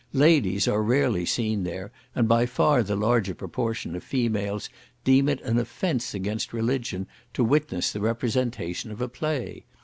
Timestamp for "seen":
1.27-1.63